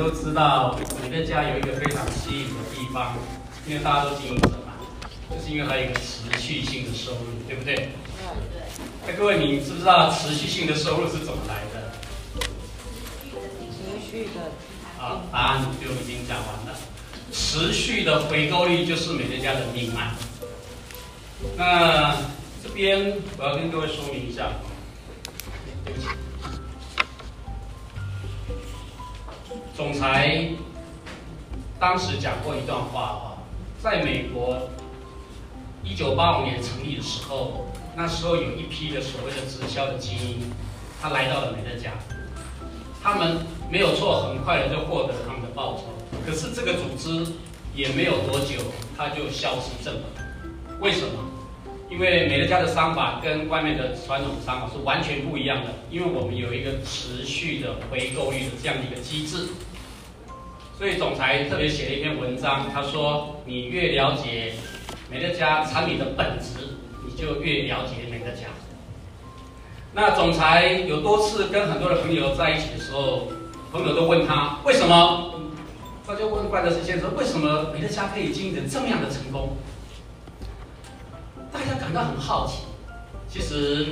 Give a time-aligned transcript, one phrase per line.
[0.00, 3.18] 都知道，美乐家有一个非常吸引的地方，
[3.66, 4.72] 因为大家都经营者嘛，
[5.30, 7.90] 就是因为它有一个持续性的收入，对不对？
[8.24, 8.62] 嗯，对。
[9.06, 11.92] 那各位，你知不知道持续性的收入是怎么来的？
[13.30, 14.40] 持续的。
[14.98, 16.78] 啊，答案就已经讲完了。
[17.30, 20.12] 持续的回购率就是美乐家的命脉。
[21.58, 22.16] 那
[22.62, 24.48] 这边我要跟各位说明一下。
[29.80, 30.46] 总裁
[31.78, 33.40] 当时讲过一段话啊，
[33.82, 34.68] 在美国
[35.82, 37.66] 一九八五年成立的时候，
[37.96, 40.52] 那时候有一批的所谓的直销的精英，
[41.00, 41.92] 他来到了美乐家，
[43.02, 43.38] 他们
[43.70, 45.84] 没有错，很快的就获得了他们的报酬。
[46.26, 47.32] 可是这个组织
[47.74, 48.60] 也没有多久，
[48.98, 50.02] 他就消失正了。
[50.78, 51.24] 为什么？
[51.90, 59.48] 因为美乐家的商法跟外面的传统商法是完全不一样的，因为我们有一个持续的回购率的这样的一个机制。
[60.80, 64.54] 所以总裁特别写了一篇文章，他说：“你越了解
[65.10, 68.46] 美乐家产品的本质，你就越了解美乐家。”
[69.92, 73.28] 那总裁有多次跟很多的朋友在一起的时候，
[73.70, 75.34] 朋友都问他为什么？
[76.06, 79.54] 他就问怪德斯先生：“为什么美乐家可以经营的这么样的成功？”
[81.52, 82.62] 大家感到很好奇。
[83.28, 83.86] 其实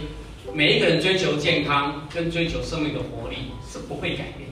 [0.55, 4.48] 每一个人追求健康跟追求生命的活力是不会改变。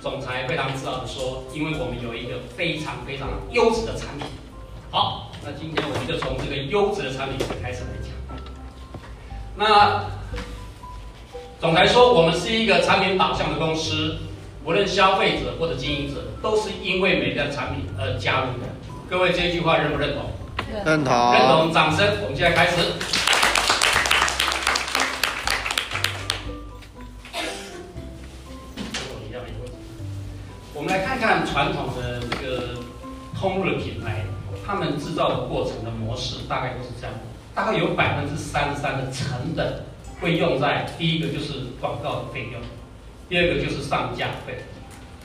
[0.00, 4.26] 总裁非常自豪地说：“因为我们有一个非常非常优质的产品。”
[4.90, 8.10] 好，那今天我们就从这个优质的产品开始来讲。
[9.56, 10.06] 那
[11.60, 14.16] 总裁说：“我们是一个产品导向的公司，
[14.64, 18.68] 无论消费者或者经营者，都是因为美的产品而加入的。”
[19.10, 20.30] 各位这句话认不认同？
[20.84, 21.32] 认同。
[21.32, 22.06] 认同，掌声！
[22.22, 23.19] 我们现在开始。
[34.98, 37.14] 制造的过程的模式大概都是这样，
[37.54, 39.84] 大概有百分之三十三的成本
[40.20, 42.60] 会用在第一个就是广告的费用，
[43.28, 44.58] 第二个就是上架费，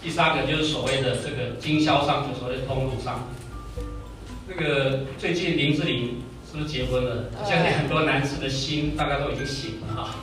[0.02, 3.28] 第三个就是所谓的这个经销商，就所谓的通路商。
[4.48, 6.22] 那个最近林志玲
[6.52, 7.26] 是不是结婚了？
[7.44, 10.16] 相信很多男士的心大概都已经醒了哈。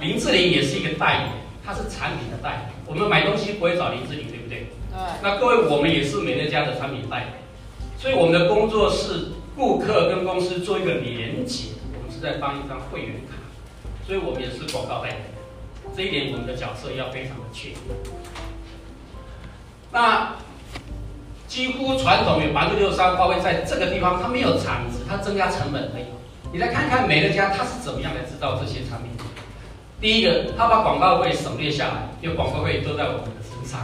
[0.00, 1.28] 林志玲也是一个代言，
[1.64, 4.66] 她是产品的代言，我们买东西不会找林志玲，对不对？
[5.22, 7.28] 那各位，我们也是美乐家的产品代表，
[7.98, 13.34] 所以我们的工作是顾客跟公司做一个连接，我们是在帮一张会员卡，
[14.06, 15.18] 所以我们也是广告代表，
[15.96, 17.78] 这一点我们的角色要非常的确定。
[19.90, 20.36] 那
[21.48, 26.04] 几乎传统有百分之六十三花费在这个地方，它没有产值，它增加成本而已。
[26.52, 29.10] 你来看看美乐家，它是怎么样来制造这些产品？
[30.00, 33.80] 第一个，它把广告费省略下来，因为广告费都在我们的身上。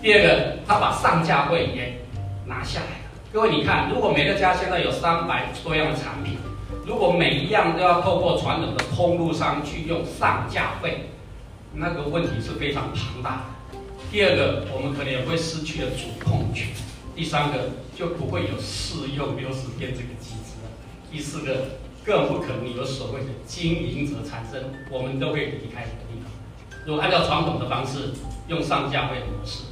[0.00, 2.00] 第二个，他把上架费也
[2.46, 2.99] 拿下来。
[3.32, 6.36] 各位，你看，如果每个家现在有三百多样的产品，
[6.84, 11.10] 如果每一样都要透过传统的通路商去用上架费，
[11.72, 13.78] 那个问题是非常庞大的。
[14.10, 16.66] 第二个，我们可能也会失去了主控权。
[17.14, 20.70] 第三个，就不会有试用六十天这个机制了。
[21.12, 24.60] 第四个，更不可能有所谓的经营者产生，
[24.90, 26.84] 我们都会离开这个地方。
[26.84, 28.10] 如果按照传统的方式
[28.48, 29.66] 用上架费模式。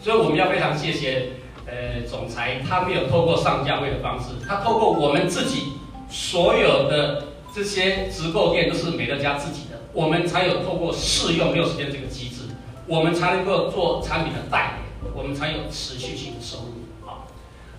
[0.00, 1.30] 所以我们要非常谢谢，
[1.66, 5.72] 呃，总裁他没有透过上价位的方式，他透过我们自己
[6.08, 12.42] 所有的这些直购店都是美乐家自己的，我们才有透过试用六十天这个机制，
[12.86, 16.72] 我们才能够做产品的代理，我们才有持续性的收入。
[17.04, 17.26] 好，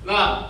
[0.03, 0.47] 那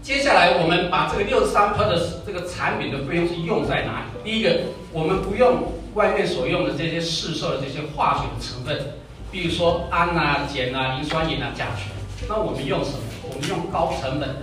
[0.00, 4.30] 接下来我们把这个六十三%的这个产品的费用是用在哪里？
[4.30, 4.60] 第一个，
[4.92, 8.94] 我们不用外面所用的这些市售的这些化学的成分。
[9.30, 11.88] 比如说氨啊、碱啊、磷酸盐啊、甲醛，
[12.28, 12.98] 那我们用什么？
[13.22, 14.36] 我们用高成本，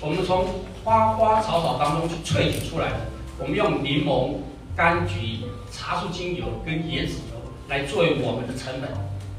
[0.00, 0.46] 我们从
[0.82, 2.96] 花花草草当中去萃取出来的。
[3.38, 4.36] 我们用柠檬、
[4.76, 8.90] 柑橘、茶树精油跟椰子油来作为我们的成本，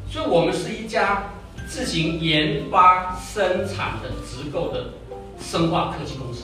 [0.10, 1.33] 所以我们是一家
[1.68, 4.86] 自行研发生产的直购的
[5.39, 6.44] 生化科技公司。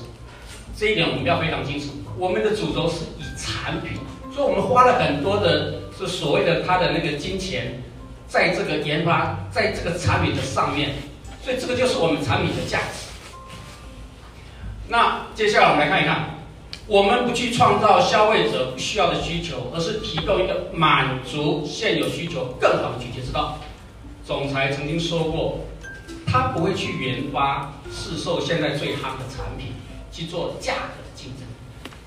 [0.76, 1.88] 这一点我们要非常清楚。
[2.18, 4.00] 我们的主轴是以产品，
[4.34, 7.82] 所以我们花了很多的，是所谓的它的那个金钱。
[8.26, 10.96] 在这个研发，在这个产品的上面，
[11.44, 13.10] 所以这个就是我们产品的价值。
[14.88, 16.38] 那接下来我们来看一看，
[16.88, 23.58] 我们不去创造消费者不需要的需求，而是提供一个满足现有需求更好的解决之道。
[24.26, 25.66] 总裁曾经说过，
[26.26, 29.74] 他不会去研发市售现在最夯的产品
[30.12, 31.46] 去做价格竞争，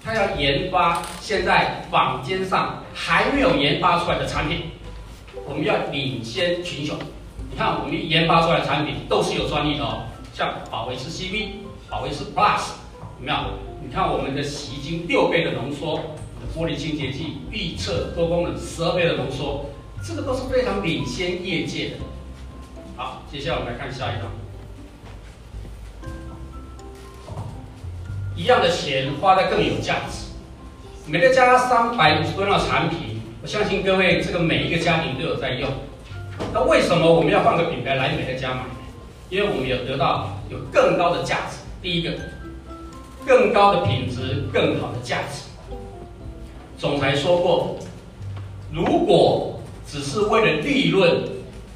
[0.03, 4.71] 他要研发现在坊间上还没有研发出来的产品。
[5.47, 6.99] 我们要领先群雄，
[7.57, 11.53] 你看我们研发出来的产品都是有专利的哦，像宝维斯 CV、
[11.89, 12.73] 宝维斯 Plus，
[13.19, 13.39] 有没有？
[13.83, 15.99] 你看我们的洗衣精六倍的浓缩，
[16.55, 19.71] 玻璃清洁剂预测多功能十二倍的浓缩，
[20.05, 21.97] 这个都是非常领先业界的。
[22.95, 24.31] 好，接下来我们来看下一张。
[28.37, 30.27] 一样的钱花的更有价值。
[31.07, 35.71] 美乐家三百五十多样产品，我相信各位这个每一个家庭都有在用。
[36.53, 38.61] 那为什么我们要换个品牌来美乐家买？
[39.29, 41.59] 因为我们有得到有更高的价值。
[41.83, 42.13] 第一个，
[43.27, 45.45] 更高的品质，更好的价值。
[46.79, 47.77] 总裁说过，
[48.73, 51.23] 如果只是为了利润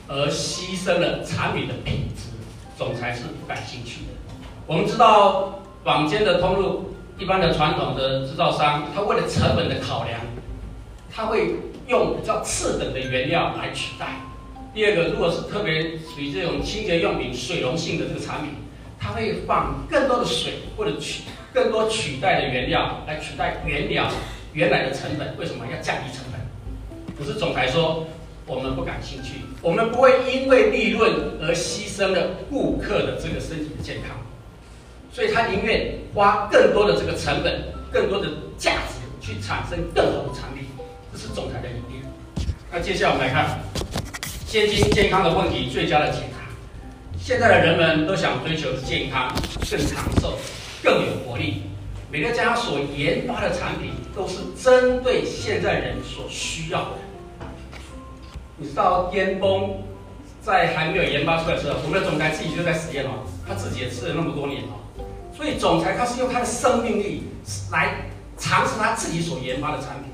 [0.09, 2.31] 而牺牲了产品的品质，
[2.77, 4.09] 总裁是不感兴趣的。
[4.67, 5.57] 我们知道。
[5.83, 10.21] 坊间的通路，一般的传统的制造商，他为了成本的考量，
[11.11, 11.55] 他会
[11.89, 14.21] 用比较次等的原料来取代。
[14.73, 18.51] 第二个，如果是特别属于这种清洁用品水溶性的这个产品，
[19.01, 24.09] 他会放更多的水或者取更多取代的原料来取代原料
[24.53, 25.37] 原来的成本。
[25.39, 26.41] 为什么要降低成本？
[27.19, 28.07] 可是总裁说，
[28.47, 31.13] 我们不感兴趣，我们不会因为利润
[31.43, 34.17] 而牺牲了顾客的这个身体的健康。
[35.13, 40.65] 所以他宁愿花更多的这个成本，更多的价值去产生更好的产品，
[41.13, 42.05] 这是总裁的理念。
[42.71, 43.59] 那接下来我们来看，
[44.51, 46.39] 现今健康的问题最佳的解答。
[47.17, 49.33] 现在的人们都想追求健康、
[49.71, 50.37] 更长寿、
[50.83, 51.63] 更有活力。
[52.11, 56.91] 美乐家所研发的产品都是针对现在人所需要的。
[58.57, 59.71] 你知道巅峰
[60.43, 65.05] 在还没有研发出来的时候，我们的总裁自己就在实验哦，他自己也吃了那么多年哦。
[65.33, 67.23] 所以总裁他是用他的生命力
[67.71, 70.11] 来尝试他自己所研发的产品，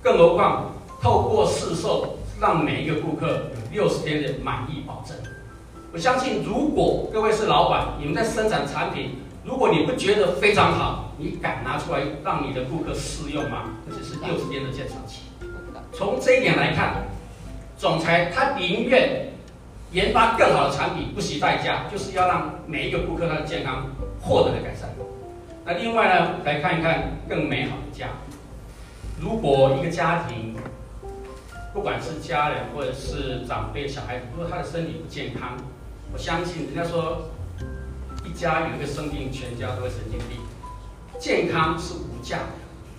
[0.00, 5.16] 更何况透过市售，让每一个顾客有六十天的满意保证。
[5.92, 9.12] 我相信，如果各位是老板，你们在生产产品，
[9.44, 13.70] 如果你不觉得非常好，你敢拿出来让你的顾客试用吗？
[13.88, 15.22] 而且是六十天的鉴赏期。
[15.92, 17.04] 从这一点来看，
[17.78, 19.28] 总裁他宁愿
[19.92, 23.86] 研发更好的产品，不惜代价，就是要让每一个顾客他的健康。
[24.24, 24.88] 获得的改善。
[25.64, 28.06] 那另外呢，来看一看更美好的家。
[29.20, 30.54] 如果一个家庭，
[31.72, 35.56] 不管是家人或者是长辈、小孩，如果他的身体不健康，
[36.12, 37.30] 我相信人家说，
[38.24, 40.38] 一家有一个生病，全家都会神经病。
[41.18, 42.44] 健康是无价的。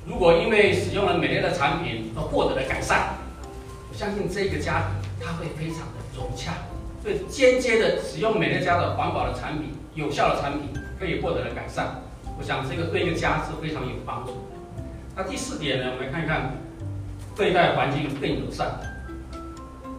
[0.06, 3.16] 如果因为使用了美乐的产品而获得了改善，
[3.90, 6.54] 我相信这个家庭他会非常的融洽。
[7.02, 10.70] 所以间接的使用美乐家的环保的产品、有效的产品。
[11.00, 12.02] 可以获得了改善，
[12.40, 14.84] 我想这个对一个家是非常有帮助的。
[15.18, 16.56] 那第四点呢，我们来看一看
[17.36, 18.80] 对待环境更友善。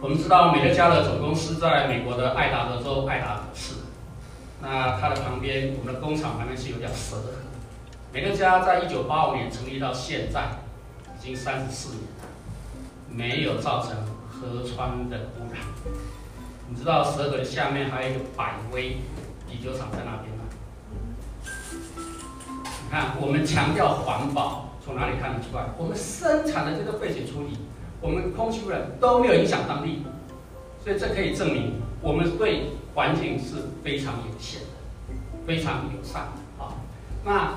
[0.01, 3.75] 我们知道美乐家的总公司在美国的爱达荷州爱达荷市，
[4.61, 7.31] 那它的旁边，我们的工厂旁边是有条蛇河。
[8.13, 10.43] 美乐家在一九八五年成立到现在，
[11.19, 12.25] 已经三十四年了，
[13.09, 13.95] 没有造成
[14.29, 15.61] 河川的污染。
[16.69, 18.97] 你知道蛇河的下面还有一个百威
[19.49, 20.43] 啤酒厂在那边吗？
[22.85, 25.63] 你看，我们强调环保，从哪里看得出来？
[25.79, 27.57] 我们生产的这个废水处理，
[27.99, 30.03] 我们空气污染都没有影响当地，
[30.83, 35.15] 所以这可以证明我们对环境是非常友善的，
[35.47, 36.21] 非常友善
[36.59, 36.77] 啊。
[37.25, 37.55] 那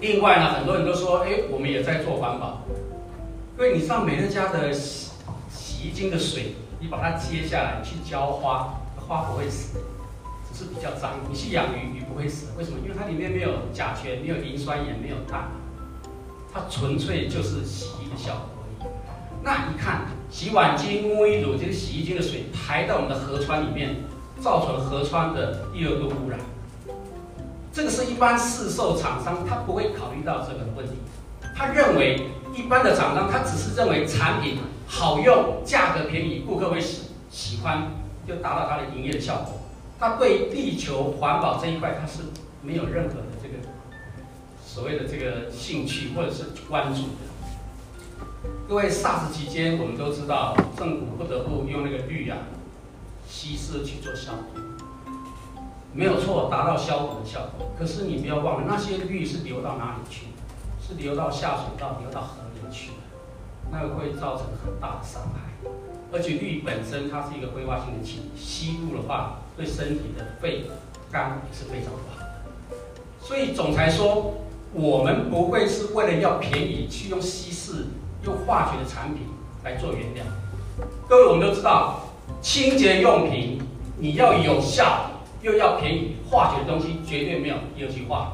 [0.00, 2.62] 另外呢，很多人都说，哎，我们也在做环保。
[3.58, 5.10] 因为你上美乐家的洗
[5.50, 9.78] 洗衣精的水，你把它接下来去浇花，花不会死。
[10.50, 12.56] 只是比较脏，你去养鱼，鱼不会死。
[12.56, 12.78] 为什么？
[12.82, 15.50] 因为它里面没有甲醛，没有磷酸盐，没有氮，
[16.52, 18.90] 它纯粹就是洗衣的效果而已。
[19.42, 23.96] 那你看，洗碗机、沐浴乳这个洗衣精的水排到我们的河川里面，
[24.40, 26.38] 造成河川的第二个污染。
[27.72, 30.94] 这个是一般市售厂商他不会考虑到这个问题，
[31.56, 37.92] 他认为一般的厂商他只是认为产品好用、价格便宜，顾客会喜喜欢，
[38.26, 39.54] 就达到他的营业的效果。
[40.00, 42.24] 他对地球环保这一块，他是
[42.60, 43.14] 没有任何
[44.72, 48.50] 所谓的这个兴趣或者是关注的。
[48.68, 52.38] 各位，SARS 期间我们都知道，政府不得不用那个氯啊
[53.28, 54.60] 稀释去做消毒，
[55.92, 57.72] 没有错，达到消毒的效果。
[57.76, 60.26] 可是你不要忘了，那些氯是流到哪里去？
[60.80, 62.98] 是流到下水道、流到河里去的，
[63.72, 65.68] 那个会造成很大的伤害。
[66.12, 70.70] 而且氯本身它是一个挥发性的气体，吸入的话对身体的肺、
[71.10, 72.76] 肝也是非常不好的。
[73.20, 74.34] 所以总裁说，
[74.72, 77.86] 我们不会是为了要便宜去用稀释、
[78.24, 79.26] 用化学的产品
[79.64, 80.24] 来做原料。
[81.08, 82.02] 各位，我们都知道，
[82.40, 83.60] 清洁用品，
[83.98, 85.10] 你要有效
[85.42, 88.32] 又要便宜，化学的东西绝对没有一、二句话。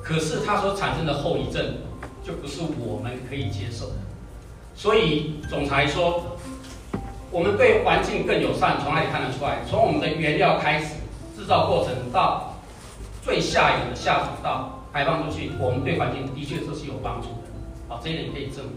[0.00, 1.74] 可是它所产生的后遗症，
[2.22, 3.94] 就不是我们可以接受的。
[4.76, 6.38] 所以总裁说，
[7.32, 9.58] 我们对环境更友善，从哪里看得出来？
[9.68, 10.94] 从我们的原料开始，
[11.36, 12.54] 制造过程到
[13.22, 17.48] 最下游的下水道排放出去，我们对环境的确这是有帮助的。
[17.88, 18.74] 好，这一点可以证明。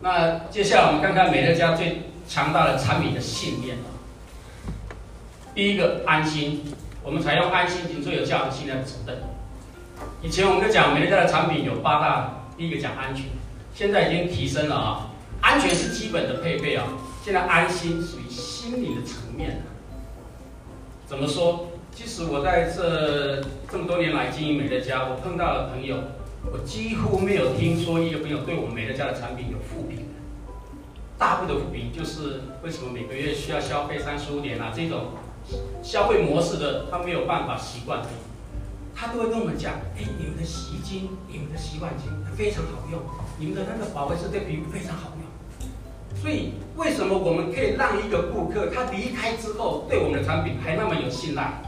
[0.00, 3.86] 那接下来我们看看美乐家最强大的产品的信念啊。
[5.54, 6.64] 第一个安心，
[7.04, 9.16] 我们采用安心型最有价值信赖的成分。
[10.20, 13.26] 以前我们就讲美乐家的产品有八大，第一个讲安全，
[13.72, 15.10] 现在已经提升了啊。
[15.40, 16.88] 安全是基本的配备啊，
[17.22, 19.62] 现在安心属于心理的层面。
[21.06, 21.65] 怎么说？
[21.96, 23.40] 其实我在这
[23.72, 25.96] 这么多年来经营美乐家，我碰到的朋友。
[26.52, 30.12] 我几乎没有听说一个朋友对我们美乐家的产品有负评的，
[31.16, 34.70] 大部分的负评就是为什么每个月需要消费三十五点啊？
[34.76, 35.16] 这种
[35.82, 38.02] 消费模式的他没有办法习惯，
[38.94, 43.00] 他都会跟我们讲：哎，你们的洗衣精、你们的洗碗精非常好用，
[43.38, 46.20] 你们的那个保惠师对皮肤非常好用。
[46.20, 51.62] 所以为什么我们可以让一个顾客他离开之后对我们的产品还那么有信赖？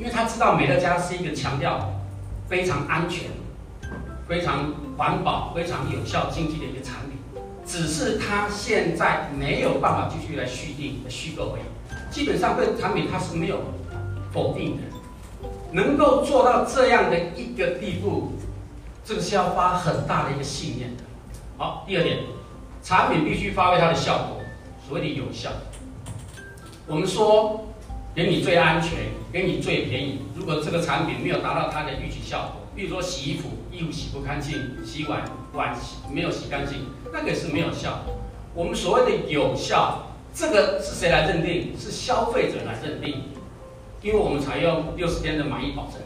[0.00, 1.92] 因为他知道美乐家是一个强调
[2.48, 3.30] 非常安全。
[4.26, 7.18] 非常环保、非常有效、经济的一个产品，
[7.66, 11.62] 只是他现在没有办法继续来续订、续购而已。
[12.12, 13.58] 基本上对产品它是没有
[14.32, 18.34] 否定的，能够做到这样的一个地步，
[19.04, 21.02] 这个是要发很大的一个信念的。
[21.58, 22.18] 好，第二点，
[22.84, 24.40] 产品必须发挥它的效果，
[24.86, 25.50] 所谓的有效。
[26.86, 27.66] 我们说
[28.14, 28.90] 给你最安全，
[29.32, 32.60] 给你最便宜，如果这个产品没有达到它的预期效果。
[32.74, 38.00] 比如说洗衣服，衣服洗不干净，洗碗碗洗没有洗干净，那个是没有效。
[38.54, 41.72] 我们所谓的有效，这个是谁来认定？
[41.78, 43.24] 是消费者来认定，
[44.02, 46.00] 因为我们采用六十天的满意保证。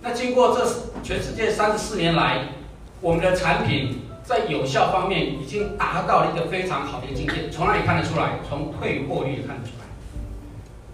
[0.00, 0.64] 那经过这
[1.02, 2.48] 全世界三十四年来，
[3.00, 7.50] 我们的产品在有效方面已经达到了一个非常好的一个境界。
[7.50, 8.38] 从哪里看得出来？
[8.48, 9.83] 从退货率看得出来。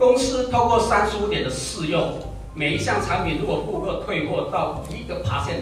[0.01, 2.15] 公司透过三十五点的试用。
[2.55, 5.61] 每一项产品，如果顾客退货到一个 percent，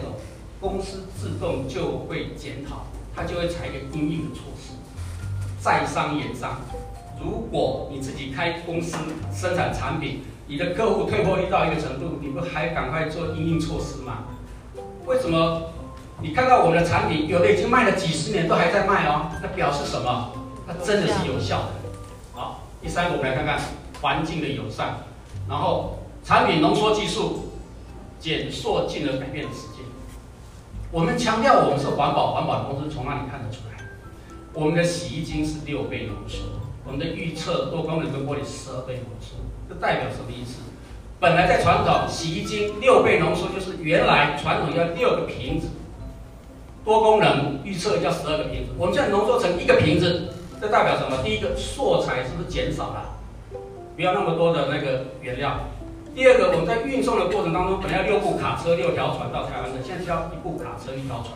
[0.60, 4.74] 公司自动就会检讨，它就会采一个应应的措施。
[5.60, 6.60] 在商言商，
[7.20, 8.96] 如果你自己开公司
[9.34, 14.18] 生产产品，你的客户退货率到一个程度，你不还赶快做应应措施吗？
[15.04, 15.62] 为什么？
[16.22, 20.30] 你看到我们的产品，有的已经卖了几十年都还在卖哦，那表示什么？
[20.64, 21.68] 它真的是有效的。
[22.32, 23.60] 好，第三个我们来看看
[24.00, 24.98] 环境的友善，
[25.48, 25.94] 然后。
[26.24, 27.52] 产品浓缩技术
[28.20, 29.80] 减塑，进而改变世界。
[30.90, 33.82] 我们强调我们是环保，环保的公司从哪里看得出来？
[34.52, 36.40] 我们的洗衣精是六倍浓缩，
[36.84, 39.36] 我们的预测多功能跟玻璃十二倍浓缩，
[39.70, 40.58] 这代表什么意思？
[41.18, 45.68] 本来在传统洗衣精六倍浓缩，就是原来传统要六个瓶子，
[46.84, 51.22] 多功能预测要十二个瓶子，我们现在浓缩成一个瓶子，这代表什么？
[51.24, 53.07] 第一个塑材是不是减少了？
[53.98, 55.58] 不要那么多的那个原料。
[56.14, 61.34] 第二个，我们在运送的过程当中，本来要六部卡车、六条船到台湾的，现在需要一部卡车、一条船，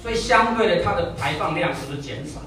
[0.00, 2.46] 所以相对的，它的排放量是不是减少了？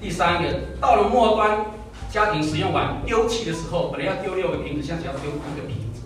[0.00, 0.48] 第三个，
[0.80, 1.66] 到了末端，
[2.10, 6.02] 家庭使用完丢弃的时候，本来要丢六个瓶子，现在只要丢一个瓶子，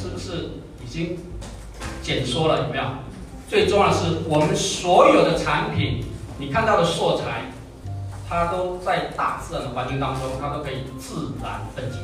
[0.00, 0.50] 是不是
[0.86, 1.18] 已经
[2.00, 2.68] 减缩了？
[2.68, 2.84] 有没有？
[3.48, 6.04] 最重要的是，我们所有的产品，
[6.38, 7.50] 你看到的素材，
[8.28, 11.98] 它都在大自然的环境当中，它都可以自然分解。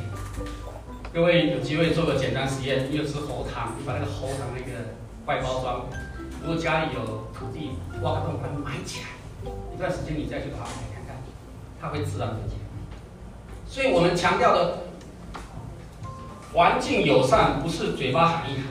[1.13, 4.95] 各位有机会做个简单实验，你有吃喉糖，你把那个喉糖那个
[5.27, 5.85] 外包装，
[6.41, 11.15] 如果家里有土地，挖个洞把它埋起来，一段时间你再去把它开看看，
[11.79, 12.55] 它会自然分解。
[13.67, 14.79] 所以我们强调的
[16.53, 18.65] 环境友善不是嘴巴喊一喊。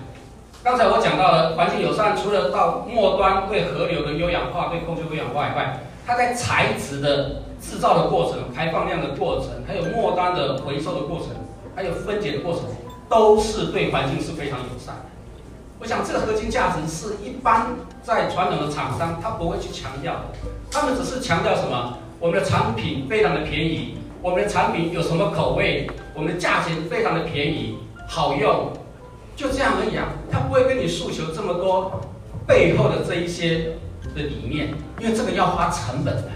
[0.64, 11.28] 刚才我讲到了环境友善，除了到末端对河流的优氧化、对空气优氧化以外，它在材质的制造的过程、排放量的过程，还有末端的回收的过程。
[11.76, 12.62] 还有分解的过程，
[13.08, 15.02] 都是对环境是非常友善的。
[15.80, 20.20] 我想这个核心价值是一般在传统的厂商他不会去强调的，
[20.70, 21.98] 他们只是强调什么？
[22.20, 28.70] 我们的产品非常的便宜，我们的产品有什么口味，我们的价钱非常的便宜，好用，
[29.34, 30.12] 就这样而已啊。
[30.30, 32.00] 他不会跟你诉求这么多
[32.46, 33.72] 背后的这一些
[34.14, 36.30] 的理念，因为这个要花成本的。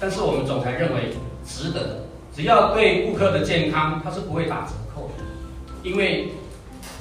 [0.00, 1.14] 但是我们总裁认为
[1.46, 2.04] 值得。
[2.34, 5.24] 只要对顾客的健康，它是不会打折扣的，
[5.82, 6.32] 因为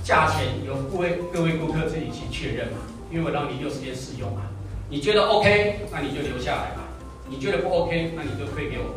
[0.03, 2.79] 价钱由各位各位顾客自己去确认嘛。
[3.09, 4.41] 因为我让你六十天试用嘛，
[4.89, 6.83] 你觉得 OK，那你就留下来嘛；
[7.29, 8.93] 你觉得不 OK，那你就退给我们。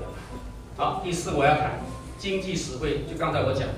[0.77, 1.81] 好，第四我要谈
[2.19, 3.75] 经济实惠，就刚才我讲的，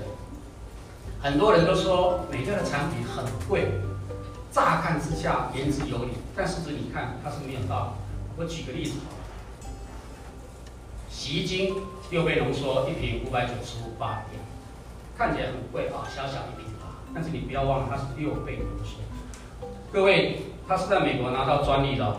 [1.21, 3.67] 很多人都说美乐的产品很贵，
[4.57, 8.41] 乍看之下言之有理，但实质你看它是没有道理。
[8.41, 8.93] 我举个例子，
[11.11, 11.75] 洗衣精
[12.09, 14.41] 六倍浓缩一瓶五百九十五八元，
[15.15, 18.97] 看起来很贵啊，小小一瓶啊，但是你不要忘了它是六倍浓缩。
[19.93, 22.17] 各位，它是在美国拿到专利的，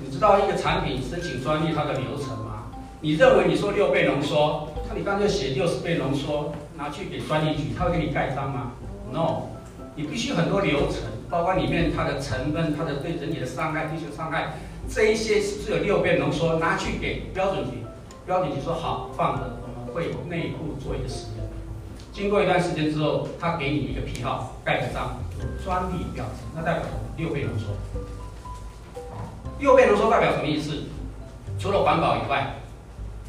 [0.00, 2.66] 你知道一个产品申请专利它的流程吗？
[3.00, 8.70] 你认为你说六倍浓缩，那你刚才写六十倍浓缩，拿去给专利局，他会给你盖章吗
[9.12, 9.48] ？No，
[9.96, 14.54] 你必须很多流程，包括里面它的成分、它的对人体的伤害、地球伤害，
[14.88, 16.58] 这一些是不是有六倍浓缩？
[16.58, 17.84] 拿去给标准局，
[18.26, 21.44] 标准局说好，放着，我们会有内部做一个实验。
[22.12, 25.18] 经过一段时间之后，他给你一个批号，盖个章，
[25.64, 26.82] 专利标志，那代表
[27.16, 27.68] 六倍浓缩。
[29.58, 30.84] 六倍浓缩代表什么意思？
[31.58, 32.54] 除了环保以外。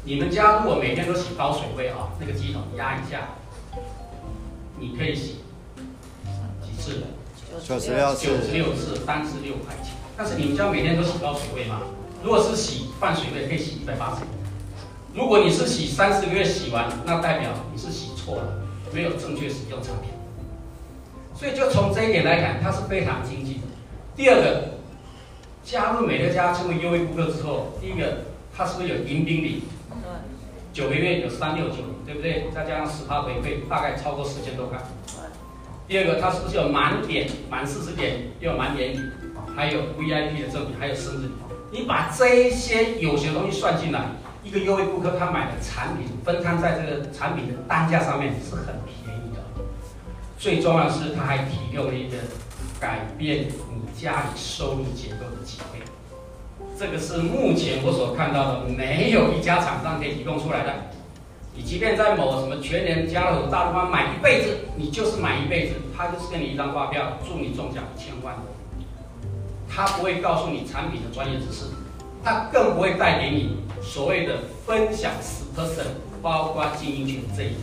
[0.02, 3.34] 你们家如果每天都洗高水位啊，那个机桶压一下，
[4.78, 5.40] 你可以洗
[6.62, 7.02] 几次？
[7.64, 8.26] 九十六次。
[8.26, 9.94] 九十六次，单次六块钱。
[10.16, 11.80] 但是你们家每天都洗高水位吗？
[12.22, 14.22] 如果是洗半水位，可以洗一百八十。
[15.14, 20.10] 如果你是洗三十个月洗完，那代表你是洗错了，没有正确使用产品。
[21.34, 23.60] 所以就从这一点来看，它是非常经济的。
[24.14, 24.64] 第二个，
[25.64, 28.18] 加入美乐家成为优惠顾客之后，第一个，
[28.54, 29.62] 它是不是有迎宾礼？
[30.72, 31.76] 九个月有三六九，
[32.06, 32.48] 对不对？
[32.54, 34.78] 再加上十趴回馈，大概超过四千多块。
[35.90, 39.00] 第二个，它是不是有满点满四十点又有满点礼，
[39.56, 41.32] 还有 VIP 的赠品，还有生日礼？
[41.72, 44.02] 你把这一些有些东西算进来，
[44.44, 49.42] 一个优惠顾客他买的产品分摊在这个产品的单价上面是很便宜的。
[50.38, 52.18] 最重要的是，它还提供了一个
[52.78, 55.80] 改变你家里收入结构的机会。
[56.78, 60.72] 这个是目前我所看到的，没有一家厂商可以提供出来的。
[61.54, 68.36] 你即便在某什么全联、家乐福、大润发买一辈子，你就是买一辈子，他就是给你一张发票，祝你中奖一千万。
[69.68, 71.66] 他不会告诉你产品的专业知识，
[72.24, 75.86] 他更不会带给你所谓的分享十 percent，
[76.22, 77.60] 包括经营权这一个。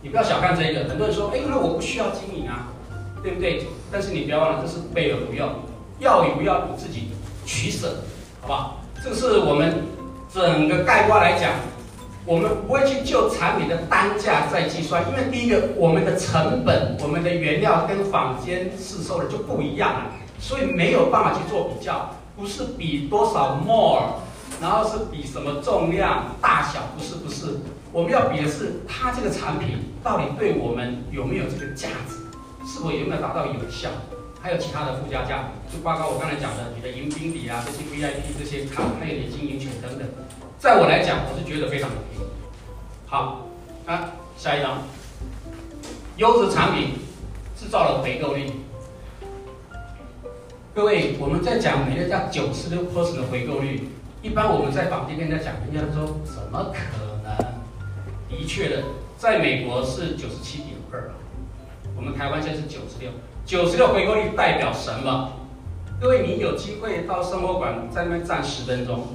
[0.00, 2.68] 你不要小看这一个，很多人说，哎，那我不需要经营啊，
[3.22, 3.66] 对不对？
[3.90, 5.48] 但是你不要忘了，这是备而不用，
[5.98, 7.08] 要与不要你自己
[7.44, 7.96] 取舍。
[8.40, 8.80] 好不好？
[9.02, 9.84] 这是我们
[10.32, 11.52] 整个概括来讲，
[12.28, 22.10] 我们不会去就产品的单价再计算，因为第一个，我们的成本、我们的原料跟坊间市售的就不一样了，所以没有办法去做比较。
[22.36, 24.20] 不是比多少 more，
[24.60, 27.60] 然后是比什么重量、大小，不是不是，
[27.90, 32.14] 我们要比的是它这个产品到底对我们有没有这个价值，
[32.64, 33.88] 是否有没有达到有效。
[34.40, 40.06] 还有其他的附加价，就包括我刚才讲的你的迎宾礼啊，这些 VIP 这些卡，还有你的经营权等等，
[40.58, 42.30] 在我来讲，我是觉得非常的便宜。
[43.06, 43.46] 好，
[43.86, 44.82] 啊，下一张，
[46.16, 46.94] 优质产品
[47.56, 48.50] 制造了回购率。
[50.74, 53.88] 各位，我们在讲美乐家九十六 percent 的回购率，
[54.20, 57.36] 一般我们在坊间跟人家讲，人家说怎么可能？
[58.28, 58.82] 的确的，
[59.16, 61.12] 在美国是九十七点二，
[61.96, 63.12] 我们台湾现在是九十六。
[63.46, 65.34] 九十六回购率代表什么？
[66.00, 69.06] 各位，你有机会到生活馆在那边站十分钟。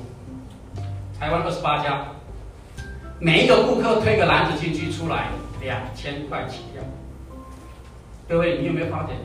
[1.23, 2.07] 台湾二十八家，
[3.17, 5.29] 每一个顾客推个篮子进去出来
[5.62, 6.83] 两千块起跳。
[8.27, 9.15] 各位，你有没有发现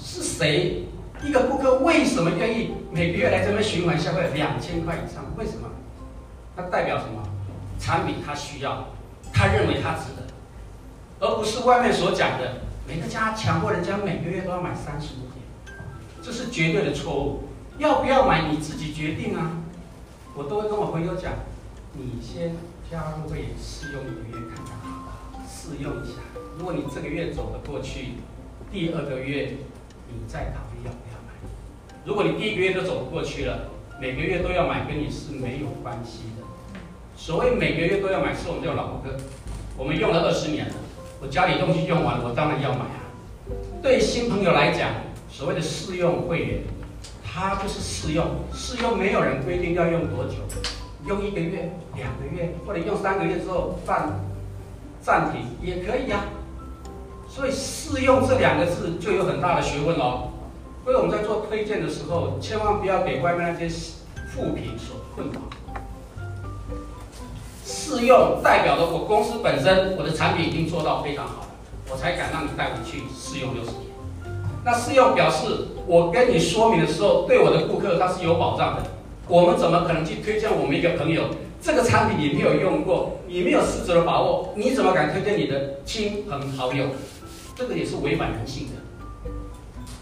[0.00, 0.84] 是谁？
[1.20, 5.24] 一个顾客为什么愿意每个月来这边循环消费两千块以上？
[5.36, 5.68] 为什么？
[6.54, 7.24] 它代表什么？
[7.80, 8.86] 产品他需要，
[9.32, 10.22] 他认为他值得，
[11.18, 12.58] 而不是外面所讲的。
[12.86, 15.76] 每个家强迫人家每个月都要买三十五点，
[16.22, 17.48] 这是绝对的错误。
[17.78, 19.57] 要不要买你自己决定啊！
[20.38, 21.32] 我都会跟我朋友讲，
[21.94, 22.54] 你先
[22.88, 25.44] 加入会员试用一个月看看？
[25.44, 26.20] 试用一下，
[26.56, 28.10] 如果你这个月走得过去，
[28.70, 29.54] 第二个月
[30.06, 31.34] 你再考虑要不要买。
[32.04, 33.68] 如果你第一个月都走不过去了，
[34.00, 36.46] 每个月都要买，跟你是没有关系的。
[37.16, 39.16] 所谓每个月都要买，是我们这种老顾客，
[39.76, 40.74] 我们用了二十年了。
[41.20, 43.02] 我家里东西用完了，我当然要买啊。
[43.82, 44.88] 对新朋友来讲，
[45.28, 46.60] 所谓的试用会员，
[47.40, 50.34] 它就是试用，试用没有人规定要用多久，
[51.06, 54.18] 用一个月、两个月，或者用三个月之后暂
[55.00, 56.26] 暂停也可以呀、啊。
[57.28, 60.30] 所以试用这两个字就有很大的学问哦。
[60.82, 63.68] 所以我们在做推荐的时候，千万不要给外面那些
[64.34, 65.40] 副品所困扰。
[67.64, 71.48] 试用代表着我公司本身，我的产品已经做到非常好了，
[71.88, 73.87] 我才敢让你带回去试用六十天。
[74.70, 75.46] 那试用表示
[75.86, 78.82] 我跟你说明的时候，对我的顾客他是有保障的，
[79.26, 81.22] 我们怎么可能去推荐我们一个朋友？
[81.62, 86.84] 这个产品你没有用过，你没有十足的把握，你怎么敢推荐你的亲朋好友？
[87.56, 89.30] 这个也是违反人性的。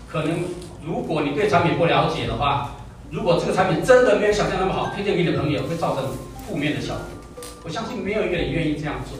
[0.08, 0.36] 可能
[0.84, 2.72] 如果你对产品不了解的话，
[3.12, 6.06] 如果这个产品真的没有想象那么好，推荐给你的朋友会造成
[6.44, 7.02] 负面的效果。
[7.62, 9.16] 我相信没有一个人愿意这样做。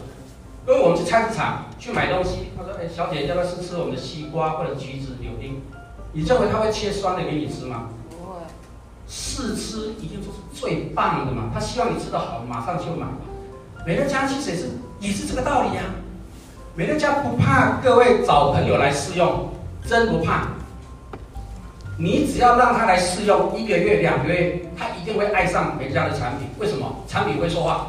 [0.67, 5.16] 因为我们去菜市场去买东西，他说：“哎，小姐要不要试吃我们的西瓜或者橘子、？”
[6.17, 7.91] 你认为他会切酸的给你吃吗？
[8.09, 8.41] 不会
[9.07, 13.07] 试吃一定都是最棒的嘛，他希望你吃得好，马上就买。
[13.87, 15.93] 美乐家其实也是也是这个道理呀、啊。
[16.75, 19.51] 美乐家不怕各位找朋友来试用，
[19.87, 20.49] 真不怕。
[21.99, 26.49] 你只要让他来试用一个月、两个月，他一定会爱上美乐家的产品。
[26.59, 27.05] 为什么？
[27.07, 27.89] 产品会说话，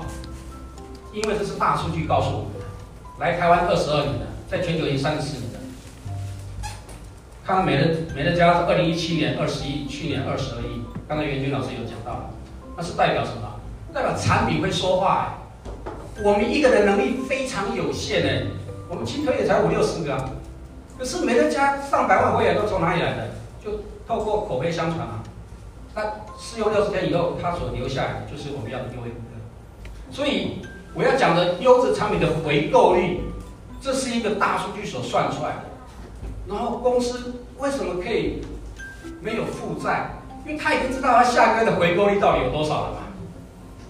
[1.13, 2.65] 因为这是大数据告诉我们的。
[3.19, 5.46] 来台湾二十二年了，在全球已经三十四年
[7.47, 7.55] 了。
[7.55, 10.83] 看美乐美乐家是二零一七年二十亿，去年二十二亿。
[11.07, 12.29] 刚才袁军老师有讲到，
[12.75, 13.59] 那是代表什么？
[13.93, 15.35] 代表产品会说话。
[16.21, 18.43] 我们一个人能力非常有限哎，
[18.89, 20.29] 我们亲朋也才五六十个啊。
[20.99, 23.29] 可是美乐家上百万会员都从哪里来的？
[23.63, 25.23] 就透过口碑相传啊。
[25.95, 26.03] 那
[26.37, 30.11] 试用六十天以后，他所留下来就是我们要的优惠顾客。
[30.11, 30.59] 所以
[30.93, 33.21] 我要讲的优质产品的回购率，
[33.79, 35.66] 这是一个大数据所算出来的。
[36.47, 38.41] 然后公司为什么可以
[39.21, 40.11] 没有负债？
[40.45, 42.97] 因为他已经知道他下个月的回购率到底有多少了嘛，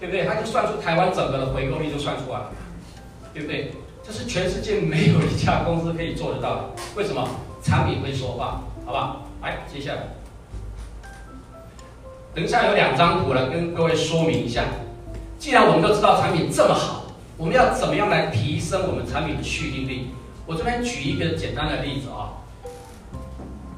[0.00, 0.24] 对不对？
[0.24, 2.50] 他就算出台湾整个的回购率就算出来了，
[3.32, 3.72] 对不对？
[4.02, 6.64] 这是全世界没有一家公司可以做得到的。
[6.96, 7.28] 为什么？
[7.62, 9.18] 产品会说话，好吧？
[9.42, 10.08] 来，接下来，
[12.34, 14.64] 等一下有两张图来跟各位说明一下。
[15.38, 17.04] 既然我们都知道产品这么好，
[17.36, 20.06] 我们要怎么样来提升我们产品的续订率？
[20.46, 22.34] 我这边举一个简单的例子啊。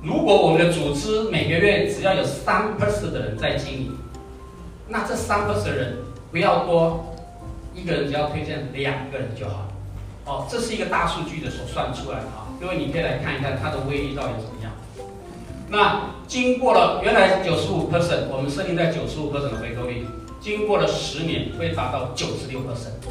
[0.02, 3.98] 如果我们的组织每个月只要有三 percent 的人在经营，
[4.88, 5.98] 那这三 percent 的人
[6.32, 7.14] 不要多，
[7.74, 9.68] 一个人只要推荐两个人就好。
[10.24, 14.72] 哦，这是一个大数据的所算出来的啊，各位你可以来看一看它的威力到底怎么样。
[15.68, 20.06] 那经过了原来九十五 percent，我们设定在九十五 percent 的回购率，
[20.40, 23.04] 经过了十年会达到九十六 percent。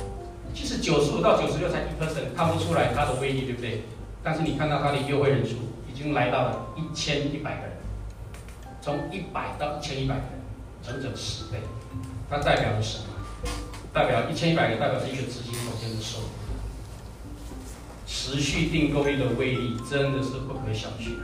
[0.56, 3.84] 其实九十五到九十六才一 percent，看不出来它的威力，对不对？
[4.24, 5.69] 但是你看到它的优惠人数。
[6.00, 7.74] 已经来到了一千一百个人，
[8.80, 10.40] 从一百到一千一百个人，
[10.82, 11.60] 整整十倍。
[12.30, 13.04] 它代表了什么？
[13.92, 16.28] 代表一千一百个，代表是一个资金总监的收入。
[18.08, 21.18] 持续订购率的威力真的是不可小觑。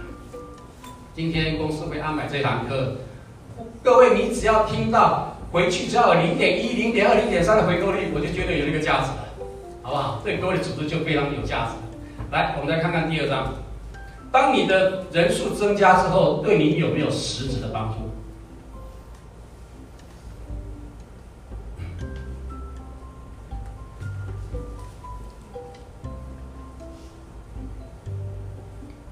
[1.16, 2.98] 今天公司会安排这堂课，
[3.82, 9.26] 各位你只要听到回去只要有零点一、零点二、零点三的回购率，我就觉得有那个价值了，
[9.84, 10.20] 好不好？
[10.22, 11.72] 对各位的组织就非常有价值。
[12.32, 13.54] 来，我们再看看第二张。
[14.36, 17.96] 当你的人数增加之后，对你有没有实质的帮助？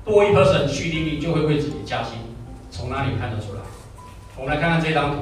[0.04, 2.18] 多一 person 续订率就会为自己加薪，
[2.70, 3.62] 从哪里看得出来？
[4.36, 5.22] 我们来看看这张图。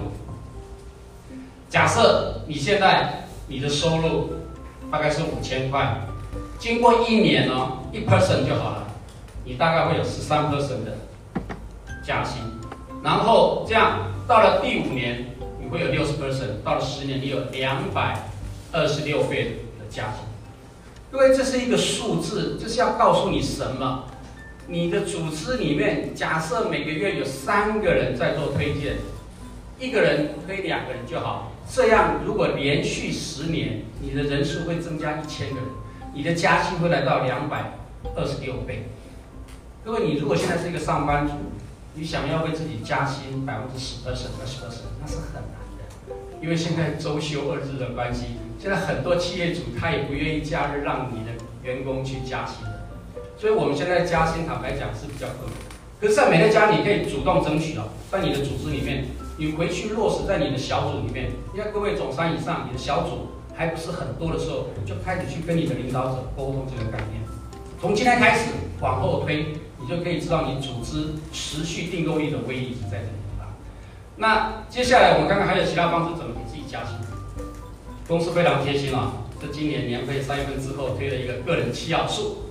[1.70, 4.32] 假设你现在你的收入
[4.92, 5.96] 大概是五千块，
[6.58, 8.88] 经过一年呢，一 person 就好了。
[9.44, 10.98] 你大概会有十三 percent 的
[12.06, 12.42] 加薪，
[13.04, 15.26] 然后这样到了第五年，
[15.60, 18.30] 你会有六十 percent，到了十年，你有两百
[18.72, 20.22] 二十六倍的加薪。
[21.12, 24.06] 各位，这是一个数字，这是要告诉你什么？
[24.68, 28.98] 你的组织里面，假设每个月有三个人在做推荐，
[29.80, 31.52] 一个人推两个人就好。
[31.70, 35.66] 这样如果连续十年，你的人数会增加一千个人，
[36.14, 37.74] 你的加薪会来到两百
[38.16, 38.88] 二十六倍。
[39.84, 41.34] 各位，你如果现在是一个上班族，
[41.96, 45.58] 你想要为自己加薪百分之十、二十、二十、二十，那是很难
[46.08, 46.13] 的。
[46.39, 51.32] 因为现在周休二日的关系，现在很多企业主他也不愿意假日让你的
[51.63, 52.86] 员工去加薪的。
[53.39, 55.58] 所以我们现在加薪，坦白讲是比较困难。
[56.00, 59.06] 可是，在每个家，你可以主动争取哦，在你的组织里面，
[59.38, 61.32] 你回去落实在你的小组里面。
[61.56, 67.24] 因为各位总三以上，你的小组还不是很多的时候，就开始去跟你的领导者沟通这个概念。
[67.82, 69.56] 从今天开始往后推。
[69.82, 73.48] 你就可以知道你组织持续订购率的威力是在这个地方。
[74.17, 76.96] 那接下来我们看看还有其他方式怎么给自己加薪。
[78.08, 82.50] 公司非常贴心啊，这今年年会三月份之后推了一个个人七要素。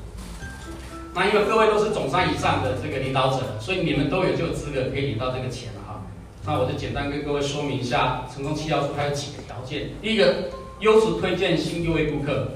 [1.15, 6.03] 那因为各位都是总三以上的这个领导者，所以你们都有这个资格可以领到这个钱了哈。
[6.47, 9.91] 那我就简单跟各位说明一下，成功七要素它有几个条件。
[10.01, 12.53] 第一个，优质推荐新一位顾客，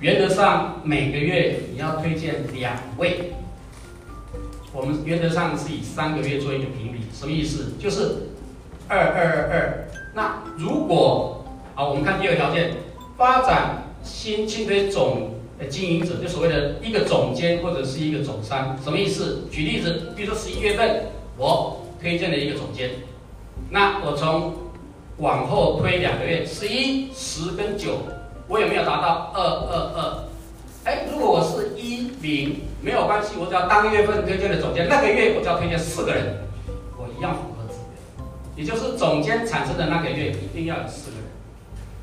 [0.00, 3.32] 原则上每个月你要推荐两位。
[4.72, 7.72] 我们原则上是以三个月做一个评比，什么意思？
[7.78, 8.28] 就是
[8.88, 12.72] 二二二那如果啊，我们看第二条件，
[13.16, 19.42] 发展新轻推总的经营者，就所谓的一个总监或者是一个总商，什么意思？
[19.50, 21.06] 举例子，比如说十一月份
[21.36, 22.90] 我推荐了一个总监，
[23.70, 24.54] 那我从
[25.18, 27.98] 往后推两个月，十一、十跟九，
[28.48, 30.24] 我有没有达到二二二？
[30.84, 36.38] 哎，如果我是一零没有关系，我只要当月份推荐的总监，那个月我就要推荐四个人，
[36.96, 38.24] 我一样符合指标。
[38.54, 41.26] 也就是总监产生的那个月一定要有四个人。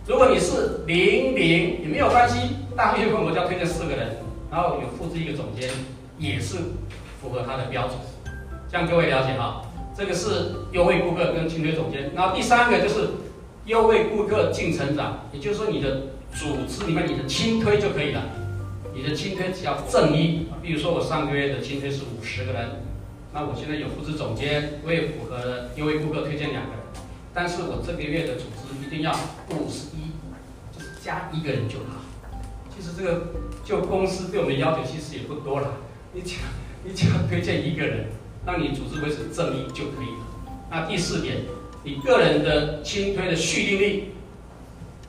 [0.06, 4.18] 如果你是零零也没有关系，当月份我就要推荐四个人，
[4.52, 5.70] 然后有复制一个总监，
[6.18, 6.58] 也是
[7.22, 7.96] 符合他的标准。
[8.70, 9.62] 这样各位了解哈，
[9.98, 12.12] 这个是优惠顾客跟轻推总监。
[12.14, 13.12] 然后第三个就是
[13.66, 16.02] 优惠顾客进成长，也就是说你的
[16.34, 18.22] 组织里面你的轻推就可以了。
[18.94, 22.84] 你的轻推只要正一，比如说我上个月的轻推是五十个人，
[23.34, 26.80] 那我现在有复制总监，我也符合了优惠顾客推荐两个人，
[27.34, 29.12] 但是我这个月的组织一定要
[29.50, 30.12] 五十一，
[30.76, 32.02] 就是加一个人就好。
[32.76, 35.74] 其实这个就公司对我们的要求其实也不多了，
[36.14, 36.42] 你只要
[36.84, 38.08] 你只要推荐一个人，
[38.46, 40.26] 让你组织维持正一就可以了。
[40.72, 41.38] 那第四点，
[41.84, 44.04] 你个人的轻推的续订力，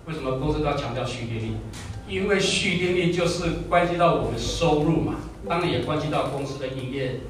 [0.07, 1.57] 为什么公司都要强调续订力？
[2.11, 5.15] 因为续订率就是关系到我们收入嘛，
[5.49, 7.21] 当然也关系到公司的营业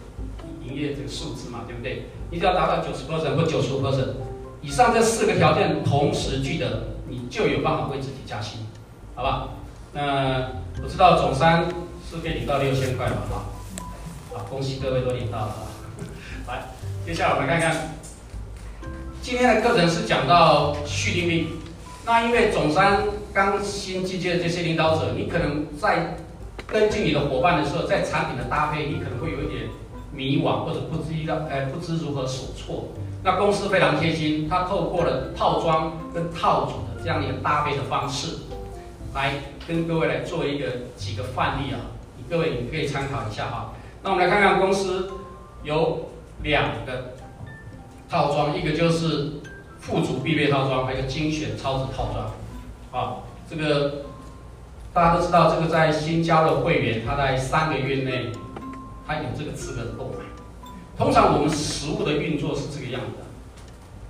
[0.67, 2.07] 营业这个数字嘛，对不对？
[2.31, 4.15] 你只要达到九十 percent 或九十五 percent
[4.63, 8.61] 以上这四个条件同时具得，你就有办法为自己加薪，
[9.15, 9.49] 好吧？
[9.93, 10.49] 那
[10.83, 11.69] 我知道总三
[12.09, 13.45] 是可以领到六千块嘛，哈，
[14.33, 15.55] 好，恭喜各位都领到了！
[16.49, 16.69] 来，
[17.05, 17.95] 接下来我们看看
[19.21, 21.49] 今天的课程是讲到续订率。
[22.07, 26.17] 那因为总商刚新进阶的这些领导者，你可能在
[26.67, 29.69] 跟进你的伙伴的时候，在产品的搭配，你可能会有一点
[30.13, 32.89] 迷惘或者不知道，哎，不知如何所措。
[33.23, 38.39] 那公司非常贴心，它透过了套装跟套组的这样一个搭配的方式，
[39.15, 39.35] 来
[39.69, 40.67] 跟各位来做一个
[40.97, 41.81] 几个范例啊，
[42.29, 43.75] 各位你可以参考一下哈。
[44.03, 45.11] 那我们来看看公司
[45.63, 46.11] 有
[46.43, 47.15] 两个
[48.09, 49.35] 套装，一个就是。
[49.83, 52.31] 副组必备套装，还有一个精选超值套装，
[52.93, 54.07] 啊，这个
[54.93, 58.33] 大家都知道，这个在新加的会员，他在三个月内，
[59.07, 60.25] 他有这个资格购买。
[60.99, 63.25] 通常我们实物的运作是这个样子的，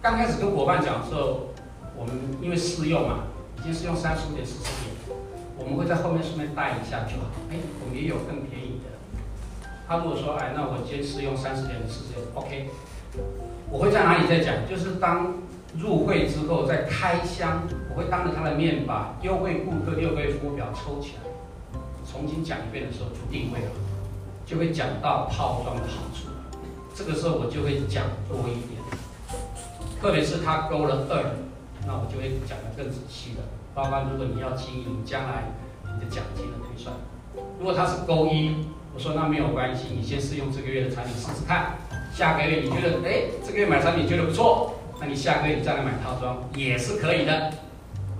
[0.00, 1.50] 刚开始跟伙伴讲的时候，
[1.94, 3.24] 我们因为试用嘛，
[3.58, 5.18] 已经试用三十五点四十点，
[5.58, 7.28] 我们会在后面顺便带一下就好。
[7.50, 9.68] 哎，我们也有更便宜的。
[9.86, 12.70] 他如果说，哎，那我今天试用三十点四十点，OK，
[13.70, 14.66] 我会在哪里再讲？
[14.66, 15.34] 就是当。
[15.78, 21.30] 入会之后再开箱，我会当着他的面把优惠顾客六个月服务表抽起来，
[22.10, 23.70] 重新讲一遍的时候就定位了，
[24.44, 26.28] 就会讲到套装的好处。
[26.92, 28.82] 这个时候我就会讲多一点，
[30.02, 31.22] 特别是他勾了二，
[31.86, 33.42] 那我就会讲得更仔细的。
[33.72, 35.44] 包括如果你要经营将来
[35.84, 36.92] 你的奖金的推算，
[37.58, 41.78] 如果他是勾一，我说那没有关系，你先试用这个月的产品试试看，
[42.12, 44.74] 下个月你觉得哎这个月买产品觉得不错。
[45.00, 47.52] 那你下个月你再来买套装也是可以的，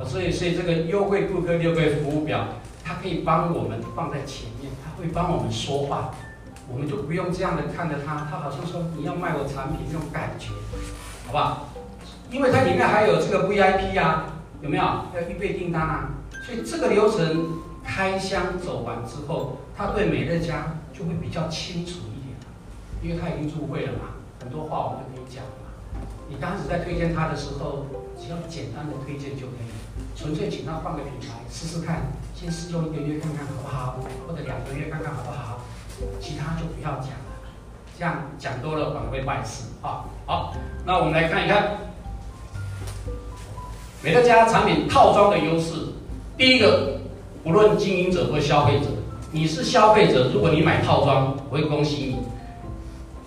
[0.07, 2.47] 所以所以这个优惠顾客六个月服务表，
[2.83, 6.15] 它可以帮我们放在前面，它会帮我们说话，
[6.73, 10.49] 我们就不用这样的看着它，它好像说你要卖我产品那种感觉，
[11.27, 11.69] 好不好？
[12.31, 14.83] 因为它里面还有这个 VIP 啊，有没有？
[14.83, 16.11] 要预备订单啊，
[16.47, 22.35] 所以这个流程开箱走完之后，他对美乐家就会比较清楚一点，
[23.03, 25.51] 因为他已经入会了嘛，很多话我们就可以讲了。
[26.29, 27.87] 你当时在推荐他的时候，
[28.21, 29.71] 只要简单的推荐就可以，
[30.17, 35.61] 纯粹请他换个品牌试试看，先试用一个月看看好不好，或者两个月看看好不好，
[36.21, 37.33] 其他就不要讲了，
[37.99, 40.05] 这样讲多了反而会坏事啊。
[40.27, 41.79] 好，那我们来看一看
[44.03, 45.75] 美乐家产品套装的优势。
[46.37, 47.01] 第一个，
[47.43, 48.87] 不论经营者或消费者，
[49.33, 52.19] 你是消费者，如果你买套装，我会恭喜你。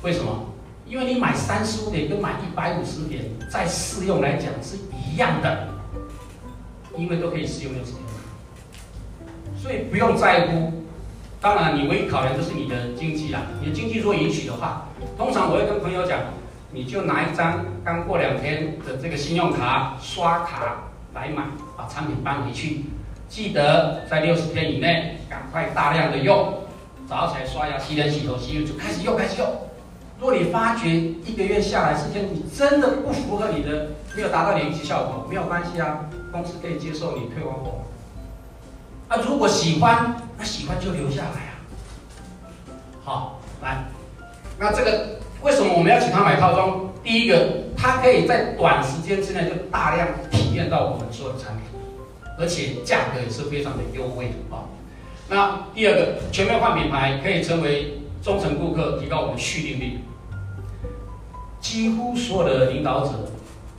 [0.01, 0.52] 为什么？
[0.93, 5.67] 因为你买三十五点跟买一百五十点，在试用来讲是一样的，
[6.95, 8.03] 因为都可以试用六十天，
[9.57, 10.71] 所以不用在乎。
[11.41, 13.41] 当然，你唯一考量就是你的经济啦。
[13.59, 16.19] 你的经济若允许的话，通常我会跟朋友讲，
[16.71, 21.43] 你就拿一张刚过两天的这个信用卡刷卡来买，
[21.75, 22.85] 把产品搬回去。
[23.27, 26.53] 记得在六十天以内赶快大量的用，
[27.09, 29.47] 早起来刷牙、洗脸、洗头、洗浴就开始用，开始用。
[30.23, 37.81] 如果你发觉一个月下来时间你真的不符合你的，没有达到你预期效果，没有关系啊，公司可以接受你退换货。
[39.09, 41.51] 啊，如果喜欢，那喜欢就留下来啊。
[43.03, 43.83] 好，来，
[44.57, 46.89] 那这个为什么我们要请他买套装？
[47.03, 51.63] 第一个，他可以在短时间之内就大量体验到我们所有的产品，
[52.39, 54.71] 而且价格也是非常的优惠啊。
[55.27, 59.99] 那第二个，全面换品牌可以成为忠诚顾客，提高我们续订率。
[61.63, 63.31] 几乎所有的领导者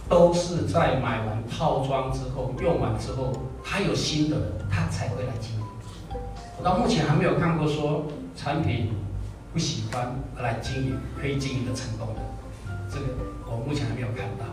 [0.08, 3.30] 都是在买完套装之后，用完之后，
[3.62, 4.36] 他有心得，
[4.70, 5.64] 他才会来经营。
[6.58, 8.90] 我到目前还没有看过说产品
[9.52, 12.22] 不喜欢而来经营，可以经营的成功的，
[12.90, 13.04] 这个
[13.46, 14.46] 我目前还没有看到，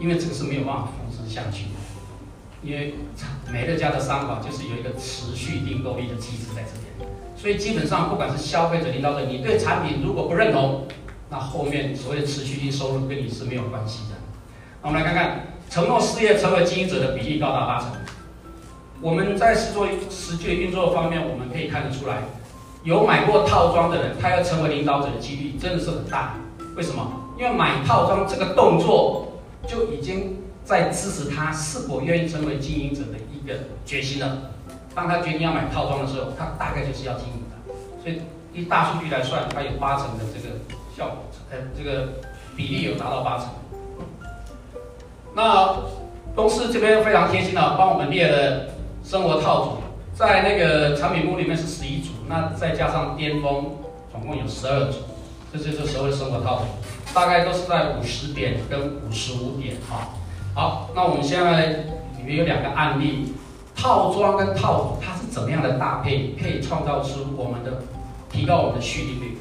[0.00, 1.70] 因为这个是没有办法复制下去的。
[2.60, 2.96] 因为
[3.52, 10.88] 美乐家的商法就是有一个持续订购力的机制在这边，所以基本上不管是消费者、领导者，你对产品如果不认同，
[11.30, 14.16] 那后面所谓的持续性收入跟你是没有关系的。
[14.82, 17.88] 那我们来看看承诺事业成为经营者的比例高达八成。
[19.00, 22.22] 我们在实作实际的运作方面，我们可以看得出来，
[22.82, 26.34] 有买过套装的人，他要成为领导者的几率真的是很大。
[26.74, 27.06] 为什么？
[27.38, 34.50] 因为买套装这个动作就已经在支持他是否愿意成为经营者的一个决心了。
[34.94, 37.72] 当他决定要买套装的时候，他大概就是要经营的。
[38.02, 40.56] 所以以大数据来算，他有八成的这个。
[40.98, 41.18] 效果，
[41.52, 42.08] 呃，这个
[42.56, 43.46] 比例有达到八成。
[45.32, 45.76] 那
[46.34, 48.66] 公司这边非常贴心的帮我们列了
[49.04, 49.76] 生活套组，
[50.12, 53.76] 在那个产品部里面是十一组，那再加上巅峰，
[54.10, 54.98] 总共有十二组，
[55.52, 56.64] 这就是所谓生活套组，
[57.14, 60.08] 大概都是在五十点跟五十五点哈。
[60.54, 61.66] 好，那我们现在
[62.18, 63.34] 里面有两个案例，
[63.76, 67.82] 套装跟套组它是怎么样的搭配，可以创造出我们的
[68.28, 69.38] 提高我们的续订率。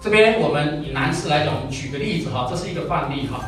[0.00, 3.40] 这边我们以男士来讲，我们举个例子哈，这是一个范例哈。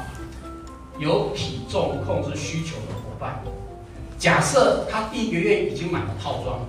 [0.98, 3.40] 有体重控制需求的伙伴，
[4.18, 6.60] 假设他第一个月已经买了套装，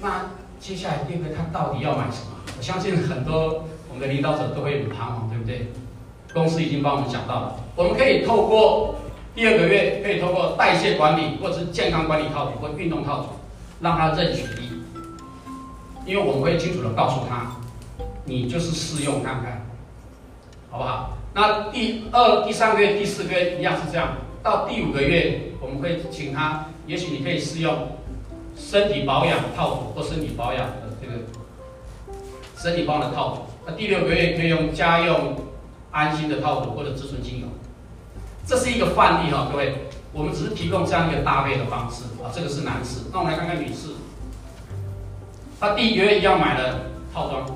[0.00, 2.32] 那接下来第二个月他到底要买什么？
[2.58, 5.70] 我相信很多我们的领导者都会很彷徨，对不对？
[6.34, 8.96] 公司已经帮我们讲到了，我们可以透过
[9.36, 13.28] 第二个月，可以透过代谢管理，或者是健康管理套组或运动套组，
[13.80, 17.54] 让他任选一，因为我们会清楚的告诉他。
[18.24, 19.66] 你就是试用看看，
[20.70, 21.16] 好不好？
[21.32, 24.16] 那第二、第三个月、第四个月一样是这样。
[24.42, 27.88] 到第五个月，我们会请他，也许你可以试用
[28.56, 31.12] 身体保养套组或身体保养的这个
[32.56, 33.42] 身体保养的套组。
[33.66, 35.36] 那第六个月可以用家用
[35.90, 37.46] 安心的套组或者植醇精油。
[38.46, 39.74] 这是一个范例哈，各位，
[40.12, 42.32] 我们只是提供这样一个搭配的方式啊。
[42.34, 43.90] 这个是男士，那我们来看看女士。
[45.60, 46.80] 他第一个月一样买了
[47.14, 47.46] 套装。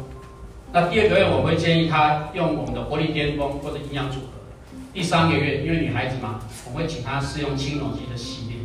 [0.74, 4.26] 那第二个月，我会建议他用我们的活力巅峰或者营养组合。
[4.92, 8.56] 第三个月，因为女孩子嘛，我会请她试用轻柔肌的系列。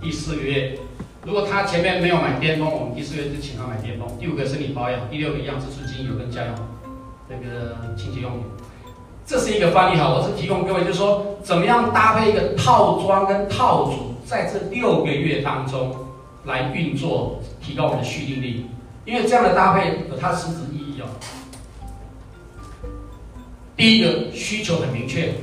[0.00, 0.78] 第四个月，
[1.24, 4.06] 如果她前面没有买巅峰，我们第四个月就请她买巅峰。
[4.20, 6.54] 第五个身体保养，第六个一样是是精油跟家用
[7.28, 8.42] 那个清洁用品。
[9.26, 15.92] 这是一个范例哈，我是提供各位，就是说怎么样搭配一个套装跟套组，在这六个月当中
[16.44, 18.64] 来运作，提高我们的续订率。
[19.04, 20.85] 因为这样的搭配它实质意义。
[23.76, 25.34] 第一个需求很明确，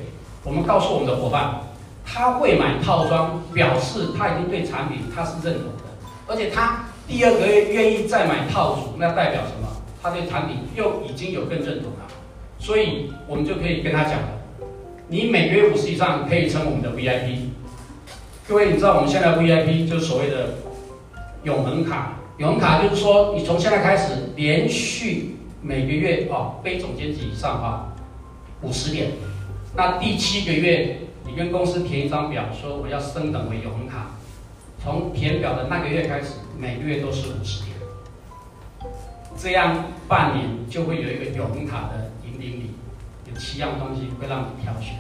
[0.44, 1.62] 我们告诉我们的伙伴，
[2.06, 5.84] 他会买套装，表示他已经对产品他是认同的，
[6.28, 9.68] 而且他第二个月愿意再买套组，那代表什么？
[10.02, 12.08] 他对产品又已经有更认同了，
[12.60, 14.28] 所以我们就可以跟他讲了，
[15.08, 17.38] 你每个月五十以上可以成我们的 VIP。
[18.48, 20.56] 各位，你知道我们现在 VIP 就所谓的
[21.44, 27.88] 永恒卡，永恒卡就是说你从现在开始连续每个月哦，非总监级以上啊。
[28.62, 29.12] 五十点，
[29.76, 34.12] 那第七个月，你跟公司填一张表，说我要升等为永恒卡，
[34.82, 37.78] 从填表的那个月开始，每个月都是五十点，
[39.38, 42.72] 这样半年就会有一个永恒卡的引领你，
[43.32, 44.96] 有七样东西会让你挑选。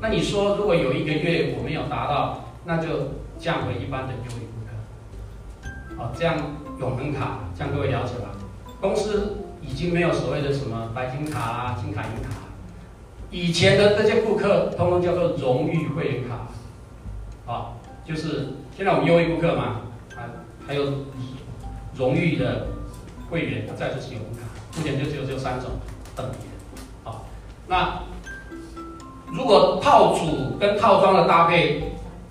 [0.00, 2.88] 那你说如果有一个月我没有达到，那就
[3.38, 6.02] 降为一般的优惠顾客。
[6.02, 6.36] 好，这样
[6.78, 8.30] 永恒卡，这样各位了解吧？
[8.80, 12.30] 公司已经没有所谓的什么白金卡啊、金卡、银卡。
[13.30, 17.72] 以前的那些顾客，通通叫做荣誉会员卡，啊，
[18.04, 19.80] 就是现在我们优惠顾客嘛，
[20.14, 20.22] 啊，
[20.66, 20.84] 还有
[21.96, 22.68] 荣誉的
[23.28, 25.70] 会员，再就是永恒卡，目前就只有这三种
[26.14, 26.46] 等级，
[27.02, 27.26] 好，
[27.66, 28.02] 那
[29.32, 31.82] 如果套组跟套装的搭配，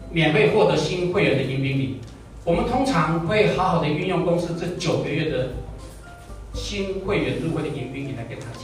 [0.10, 2.00] 免费获得新会员的迎宾礼，
[2.46, 5.50] 我们通常会好好的运用公司这九个月的
[6.54, 8.64] 新会员入会的迎宾你来跟他讲。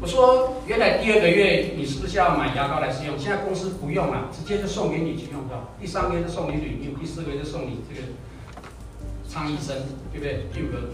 [0.00, 3.16] 我说，原来第二个月你是不是要买牙膏来试用？
[3.18, 5.70] 现在公司不用了，直接就送给你去用到。
[5.80, 8.08] 第三个月就送你礼物，第四个月就送你这个
[9.28, 9.76] 倡议生，
[10.12, 10.46] 对不对？
[10.52, 10.90] 第五个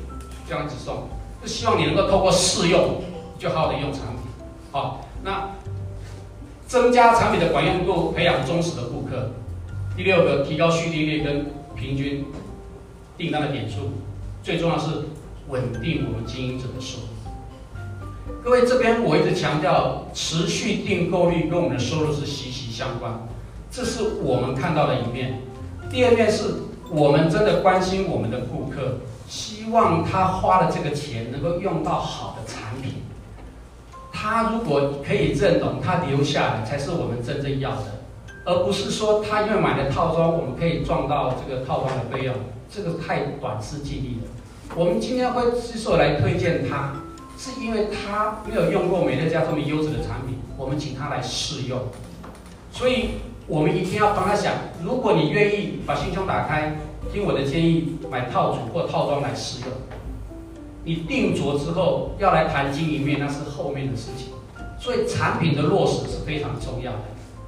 [0.46, 1.08] 这样子送，
[1.40, 3.02] 就希望你能够透过试用，
[3.38, 4.18] 就好好的用产品。
[4.72, 5.52] 好，那
[6.66, 9.30] 增加产品的管用度，培养忠实的顾客。
[9.96, 12.26] 第六个，提高续订率跟平均
[13.16, 13.90] 订单的点数。
[14.42, 14.86] 最重要是
[15.48, 17.06] 稳定我们经营者的收入。
[18.44, 23.12] 各位这边我一直强调，持续订购率跟我们的收入是息息相关，
[23.70, 25.40] 这是我们看到的一面。
[25.90, 26.54] 第二面是
[26.90, 32.94] 我们真的关心我们的顾客，希望他花的这个钱能够用到好的产品。
[34.12, 38.02] 他如果可以认同，他留下来才是我们真正要的，
[38.44, 42.34] 而不是说他因为买了套装，我们可以赚到这个套装的费用，
[42.70, 44.28] 这个太短视近利了。
[44.76, 46.92] 我们今天会之所以来推荐他，
[47.36, 51.80] 是因为他没有用过美乐家这么优质的产品，我们请他来试用，
[52.70, 53.10] 所以
[53.46, 54.52] 我们一定要帮他想，
[54.84, 56.76] 如果你愿意把心胸打开，
[57.12, 59.70] 听我的建议，买套组或套装来试用。
[60.84, 64.28] 你定着之后要来谈经营面，那是后面的事情。
[64.78, 66.98] 所以产品的落实是非常重要的。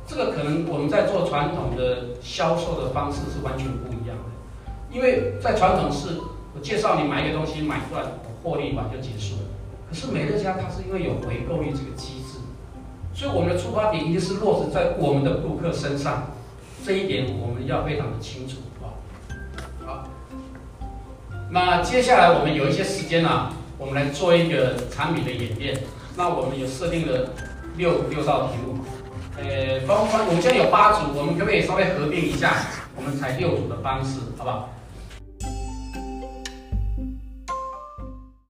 [0.05, 4.93] 这个可能我们在做传统的销售的方式是完全不一样的。
[4.93, 6.19] 因为在传统是，
[6.63, 9.43] 介绍你买一个东西，买断我获利完就结束了。
[9.89, 12.39] 可是美乐家它是因为有回购率这个机制，
[13.13, 16.29] 所以我们的出发点一定是落实在我们的顾客身上。
[16.85, 18.97] 这一点我们要非常的清楚啊。
[19.85, 20.09] 好。
[21.51, 25.77] 那接下来我们有一些时间啊，我们来做一个产品的演练。
[26.17, 27.31] 那我们有设定了
[27.77, 28.79] 六六道题目，
[29.37, 32.55] 呃，包括我们现在有八组，我们可不可以稍微合并一下？
[32.97, 34.69] 我们采六组的方式，好不好？